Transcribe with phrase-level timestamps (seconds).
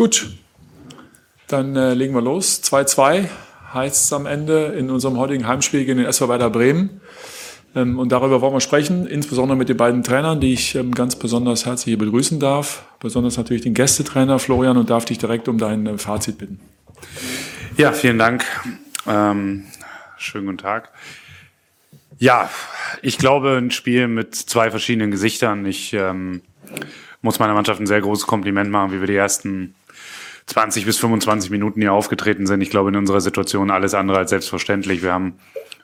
[0.00, 0.30] Gut,
[1.46, 2.62] dann äh, legen wir los.
[2.64, 3.28] 2-2
[3.74, 7.02] heißt es am Ende in unserem heutigen Heimspiel gegen den SV Werder Bremen.
[7.74, 11.16] Ähm, und darüber wollen wir sprechen, insbesondere mit den beiden Trainern, die ich ähm, ganz
[11.16, 12.82] besonders herzlich hier begrüßen darf.
[12.98, 16.60] Besonders natürlich den Gästetrainer Florian und darf dich direkt um dein äh, Fazit bitten.
[17.76, 18.42] Ja, vielen Dank.
[19.06, 19.66] Ähm,
[20.16, 20.88] schönen guten Tag.
[22.18, 22.48] Ja,
[23.02, 25.66] ich glaube, ein Spiel mit zwei verschiedenen Gesichtern.
[25.66, 26.40] Ich ähm,
[27.22, 29.74] muss meiner Mannschaft ein sehr großes Kompliment machen, wie wir die ersten
[30.46, 32.60] 20 bis 25 Minuten hier aufgetreten sind.
[32.60, 35.02] Ich glaube, in unserer Situation alles andere als selbstverständlich.
[35.02, 35.34] Wir haben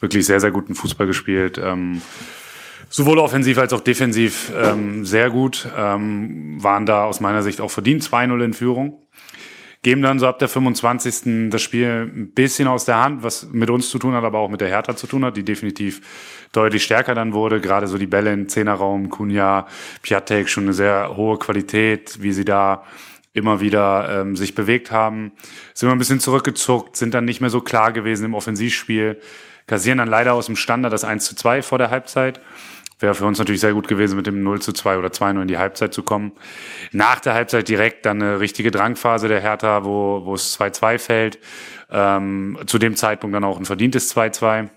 [0.00, 1.60] wirklich sehr, sehr guten Fußball gespielt.
[1.62, 2.02] Ähm,
[2.88, 5.68] sowohl offensiv als auch defensiv ähm, sehr gut.
[5.76, 9.02] Ähm, waren da aus meiner Sicht auch verdient 2-0 in Führung.
[9.82, 11.50] Geben dann so ab der 25.
[11.50, 14.50] das Spiel ein bisschen aus der Hand, was mit uns zu tun hat, aber auch
[14.50, 16.02] mit der Hertha zu tun hat, die definitiv
[16.52, 17.60] deutlich stärker dann wurde.
[17.60, 19.66] Gerade so die Bälle im Zehnerraum, Kunja,
[20.02, 22.84] Piatek, schon eine sehr hohe Qualität, wie sie da
[23.32, 25.32] immer wieder ähm, sich bewegt haben.
[25.72, 29.18] Sind wir ein bisschen zurückgezuckt, sind dann nicht mehr so klar gewesen im Offensivspiel
[29.70, 32.40] kassieren dann leider aus dem Standard das 1 zu 2 vor der Halbzeit.
[33.00, 35.48] Wäre für uns natürlich sehr gut gewesen, mit dem 0 zu 2 oder 2-0 in
[35.48, 36.32] die Halbzeit zu kommen.
[36.92, 41.38] Nach der Halbzeit direkt dann eine richtige Drangphase der Hertha, wo, wo es 2-2 fällt.
[41.90, 44.68] Ähm, zu dem Zeitpunkt dann auch ein verdientes 2-2.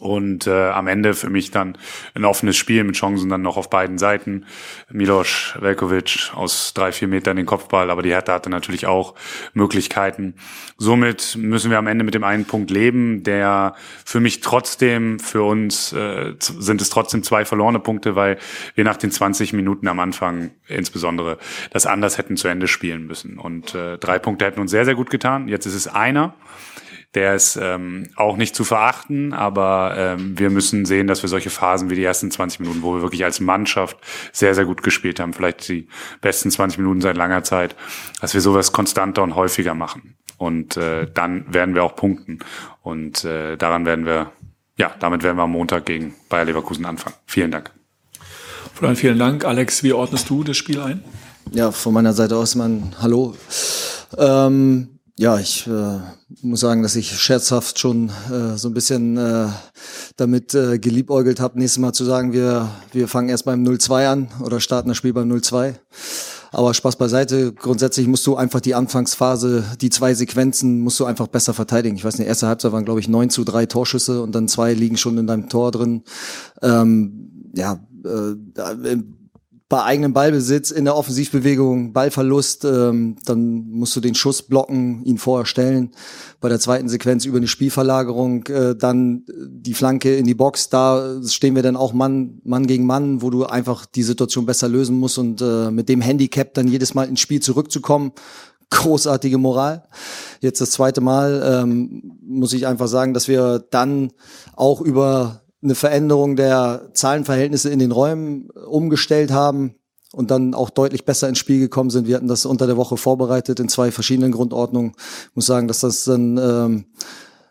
[0.00, 1.76] Und äh, am Ende für mich dann
[2.14, 4.46] ein offenes Spiel mit Chancen dann noch auf beiden Seiten.
[4.90, 9.14] Milos Velkovic aus drei, vier Metern den Kopfball, aber die Hertha hatte natürlich auch
[9.52, 10.36] Möglichkeiten.
[10.78, 13.74] Somit müssen wir am Ende mit dem einen Punkt leben, der
[14.06, 18.38] für mich trotzdem, für uns äh, sind es trotzdem zwei verlorene Punkte, weil
[18.74, 21.36] wir nach den 20 Minuten am Anfang insbesondere
[21.72, 23.38] das anders hätten zu Ende spielen müssen.
[23.38, 25.46] Und äh, drei Punkte hätten uns sehr, sehr gut getan.
[25.46, 26.34] Jetzt ist es einer.
[27.14, 31.50] Der ist ähm, auch nicht zu verachten, aber ähm, wir müssen sehen, dass wir solche
[31.50, 33.96] Phasen wie die ersten 20 Minuten, wo wir wirklich als Mannschaft
[34.32, 35.88] sehr, sehr gut gespielt haben, vielleicht die
[36.20, 37.74] besten 20 Minuten seit langer Zeit,
[38.20, 40.16] dass wir sowas konstanter und häufiger machen.
[40.38, 42.38] Und äh, dann werden wir auch punkten.
[42.80, 44.32] Und äh, daran werden wir,
[44.78, 47.16] ja, damit werden wir am Montag gegen Bayer Leverkusen anfangen.
[47.26, 47.72] Vielen Dank.
[48.74, 49.44] Florian, vielen Dank.
[49.44, 51.04] Alex, wie ordnest du das Spiel ein?
[51.52, 53.34] Ja, von meiner Seite aus, mein Hallo.
[54.16, 55.98] Ähm, ja, ich äh,
[56.40, 59.48] muss sagen, dass ich scherzhaft schon äh, so ein bisschen äh,
[60.16, 64.28] damit äh, geliebäugelt habe, nächstes Mal zu sagen, wir, wir fangen erst beim 0-2 an
[64.42, 65.74] oder starten das Spiel beim 0-2.
[66.52, 71.26] Aber Spaß beiseite, grundsätzlich musst du einfach die Anfangsphase, die zwei Sequenzen musst du einfach
[71.26, 71.96] besser verteidigen.
[71.96, 74.72] Ich weiß nicht, erste Halbzeit waren, glaube ich, 9 zu 3 Torschüsse und dann zwei
[74.72, 76.02] liegen schon in deinem Tor drin.
[76.62, 78.96] Ähm, ja, äh,
[79.70, 85.16] bei eigenem Ballbesitz in der Offensivbewegung, Ballverlust, ähm, dann musst du den Schuss blocken, ihn
[85.16, 85.92] vorher stellen.
[86.40, 91.22] Bei der zweiten Sequenz über eine Spielverlagerung, äh, dann die Flanke in die Box, da
[91.24, 94.98] stehen wir dann auch Mann, Mann gegen Mann, wo du einfach die Situation besser lösen
[94.98, 98.10] musst und äh, mit dem Handicap dann jedes Mal ins Spiel zurückzukommen.
[98.70, 99.84] Großartige Moral.
[100.40, 104.10] Jetzt das zweite Mal ähm, muss ich einfach sagen, dass wir dann
[104.56, 109.74] auch über eine Veränderung der Zahlenverhältnisse in den Räumen umgestellt haben
[110.12, 112.06] und dann auch deutlich besser ins Spiel gekommen sind.
[112.06, 114.92] Wir hatten das unter der Woche vorbereitet in zwei verschiedenen Grundordnungen.
[114.96, 116.84] Ich muss sagen, dass das dann ähm,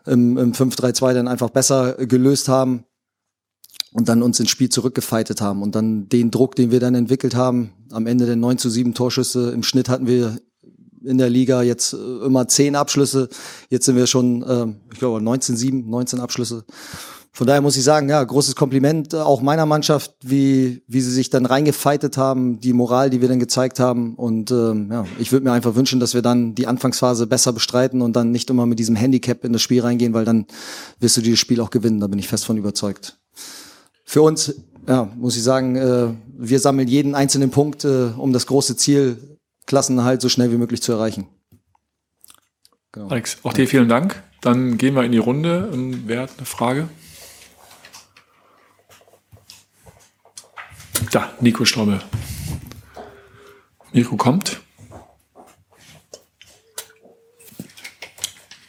[0.06, 2.84] im, im 5-3-2 dann einfach besser gelöst haben
[3.92, 7.34] und dann uns ins Spiel zurückgefeitet haben und dann den Druck, den wir dann entwickelt
[7.34, 10.38] haben, am Ende der 9 zu 7 Torschüsse, im Schnitt hatten wir
[11.02, 13.28] in der Liga jetzt äh, immer 10 Abschlüsse,
[13.70, 16.64] jetzt sind wir schon, äh, ich glaube, 19 7, 19 Abschlüsse
[17.32, 21.12] von daher muss ich sagen, ja, großes Kompliment äh, auch meiner Mannschaft, wie, wie sie
[21.12, 24.16] sich dann reingefeitet haben, die Moral, die wir dann gezeigt haben.
[24.16, 28.02] Und ähm, ja, ich würde mir einfach wünschen, dass wir dann die Anfangsphase besser bestreiten
[28.02, 30.46] und dann nicht immer mit diesem Handicap in das Spiel reingehen, weil dann
[30.98, 32.00] wirst du dieses Spiel auch gewinnen.
[32.00, 33.18] Da bin ich fest von überzeugt.
[34.04, 34.54] Für uns,
[34.88, 39.38] ja, muss ich sagen, äh, wir sammeln jeden einzelnen Punkt, äh, um das große Ziel
[39.66, 41.28] Klassenerhalt so schnell wie möglich zu erreichen.
[42.90, 43.06] Genau.
[43.06, 44.20] Alex, auch dir vielen Dank.
[44.40, 45.70] Dann gehen wir in die Runde.
[46.06, 46.88] Wer hat eine Frage?
[51.10, 52.00] Da, Nico Strobel.
[53.92, 54.60] Nico kommt.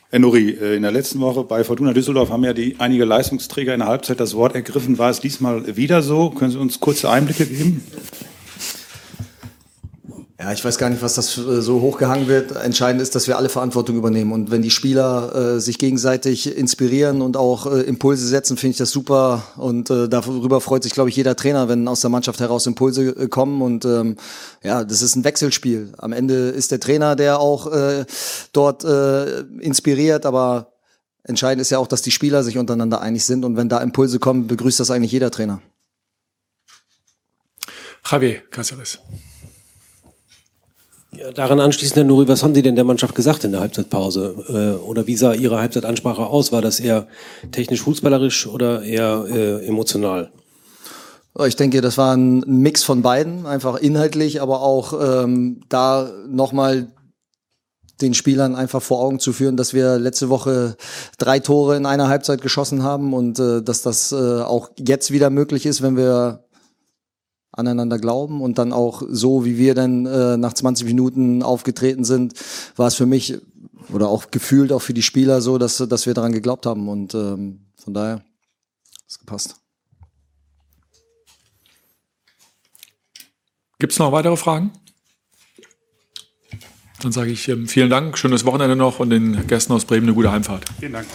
[0.09, 3.73] Herr Nuri, äh, in der letzten Woche bei Fortuna Düsseldorf haben ja die einige Leistungsträger
[3.75, 4.97] in der Halbzeit das Wort ergriffen.
[4.97, 6.31] War es diesmal wieder so?
[6.31, 7.83] Können Sie uns kurze Einblicke geben?
[10.41, 12.55] Ja, ich weiß gar nicht, was das äh, so hochgehangen wird.
[12.55, 14.31] Entscheidend ist, dass wir alle Verantwortung übernehmen.
[14.31, 18.77] Und wenn die Spieler äh, sich gegenseitig inspirieren und auch äh, Impulse setzen, finde ich
[18.77, 19.43] das super.
[19.55, 23.09] Und äh, darüber freut sich, glaube ich, jeder Trainer, wenn aus der Mannschaft heraus Impulse
[23.09, 23.61] äh, kommen.
[23.61, 24.15] Und ähm,
[24.63, 25.93] ja, das ist ein Wechselspiel.
[25.99, 28.05] Am Ende ist der Trainer, der auch äh,
[28.51, 30.73] dort äh, inspiriert, aber
[31.23, 33.45] entscheidend ist ja auch, dass die Spieler sich untereinander einig sind.
[33.45, 35.61] Und wenn da Impulse kommen, begrüßt das eigentlich jeder Trainer.
[38.09, 38.97] Javier Caceres.
[41.35, 44.79] Daran anschließend, Herr Nuri, was haben Sie denn der Mannschaft gesagt in der Halbzeitpause?
[44.79, 46.51] Äh, oder wie sah Ihre Halbzeitansprache aus?
[46.51, 47.07] War das eher
[47.51, 50.31] technisch fußballerisch oder eher äh, emotional?
[51.45, 56.87] Ich denke, das war ein Mix von beiden, einfach inhaltlich, aber auch ähm, da nochmal
[58.01, 60.75] den Spielern einfach vor Augen zu führen, dass wir letzte Woche
[61.17, 65.29] drei Tore in einer Halbzeit geschossen haben und äh, dass das äh, auch jetzt wieder
[65.29, 66.43] möglich ist, wenn wir
[67.51, 72.33] aneinander glauben und dann auch so, wie wir dann äh, nach 20 Minuten aufgetreten sind,
[72.75, 73.37] war es für mich
[73.91, 77.13] oder auch gefühlt auch für die Spieler so, dass, dass wir daran geglaubt haben und
[77.13, 78.23] ähm, von daher
[79.07, 79.55] ist gepasst.
[83.79, 84.71] Gibt es noch weitere Fragen?
[87.01, 90.13] Dann sage ich ähm, vielen Dank, schönes Wochenende noch und den Gästen aus Bremen eine
[90.13, 90.65] gute Heimfahrt.
[90.79, 91.07] Vielen Dank.